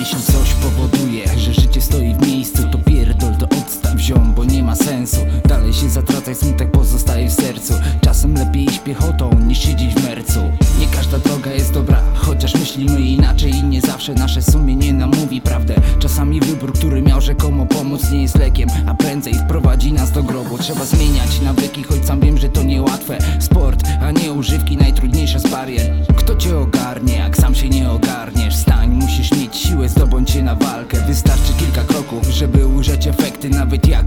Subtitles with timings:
[0.00, 4.62] Jeśli coś powoduje, że życie stoi w miejscu To pierdol, to odstaw ziom, bo nie
[4.62, 5.16] ma sensu.
[5.48, 7.74] Dalej się zatracać, smutek pozostaje w sercu.
[8.00, 10.40] Czasem lepiej iść piechotą niż siedzieć w mercu.
[10.80, 15.40] Nie każda droga jest dobra, chociaż myślimy inaczej I nie zawsze nasze sumienie nam mówi
[15.40, 15.74] prawdę.
[15.98, 20.58] Czasami wybór, który miał rzekomo pomóc nie jest lekiem A prędzej wprowadzi nas do grobu.
[20.58, 22.99] Trzeba zmieniać nawyki, choć sam wiem, że to niełatwe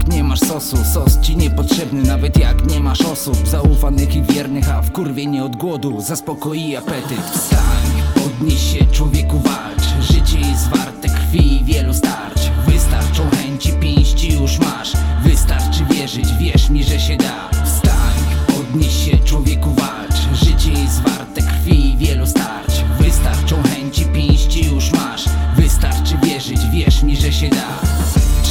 [0.08, 3.48] nie masz sosu, sos ci niepotrzebny Nawet jak nie masz osób.
[3.48, 7.30] Zaufanych i wiernych A w kurwie nie od głodu, zaspokoi apetyt.
[7.34, 10.10] Wstań, podnieś się, człowieku walcz.
[10.12, 12.50] Życie jest warte krwi i wielu starć.
[12.66, 14.92] Wystarczą chęci, pięści już masz.
[15.24, 17.63] Wystarczy wierzyć, wierz mi, że się da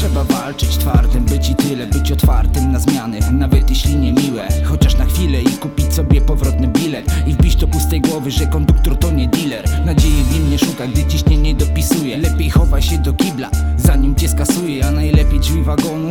[0.03, 3.19] Trzeba walczyć twardym, być i tyle, być otwartym na zmiany.
[3.31, 7.05] Nawet jeśli nie miłe, chociaż na chwilę I kupić sobie powrotny bilet.
[7.27, 9.85] I wbić do pustej głowy, że konduktor to nie dealer.
[9.85, 12.17] Nadziei w nim nie szuka, gdy ciśnienie dopisuje.
[12.17, 16.09] Lepiej chowaj się do kibla, zanim cię skasuje A najlepiej drzwi wagonu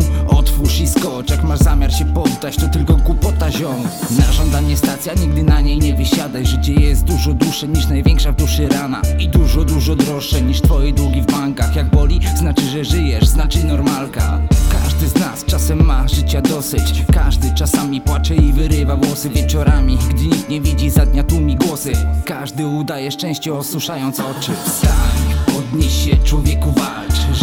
[1.03, 3.83] skocz Jak masz zamiar się poddać, to tylko głupota ziom.
[4.19, 6.47] Na żądanie stacja, nigdy na niej nie wysiadaj.
[6.47, 9.03] Życie jest dużo dłuższe niż największa w duszy rana.
[9.19, 11.77] I dużo, dużo droższe niż twoje długi w bankach.
[11.77, 14.41] Jak boli, znaczy, że żyjesz, znaczy normalka.
[14.73, 17.05] Każdy z nas czasem ma życia dosyć.
[17.14, 21.92] Każdy czasami płacze i wyrywa włosy wieczorami Gdy nikt nie widzi, za dnia tłumi głosy.
[22.25, 24.53] Każdy udaje szczęście osuszając oczy.
[24.64, 27.41] Wstań, podnieś się, człowieku walcz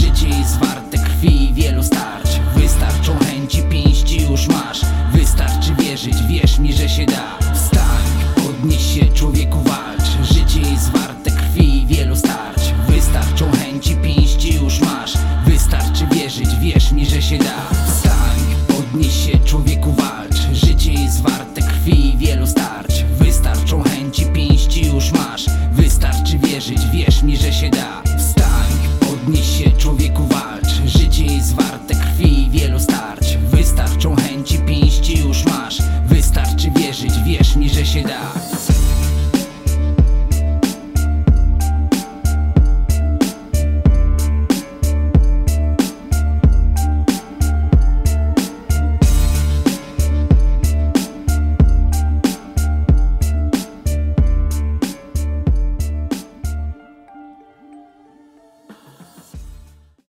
[6.07, 7.53] wierz mi, że się da.
[7.53, 8.05] Wstań,
[8.35, 10.31] podnieś się, człowieku walcz.
[10.33, 12.73] Życie jest warte krwi i wielu starć.
[12.89, 15.13] Wystarczą chęci, pięści już masz.
[15.45, 17.85] Wystarczy wierzyć, wierz mi, że się da.
[17.87, 20.57] Wstań, podnieś się, człowieku walcz.
[20.65, 23.05] Życie jest warte krwi i wielu starć.
[23.19, 25.45] Wystarczą chęci, pięści już masz.
[25.71, 28.17] Wystarczy wierzyć, wierz mi, że się da.
[28.17, 30.81] Wstań, podnieś się, człowieku walcz.
[30.85, 32.98] Życie jest warte krwi i wielu starć.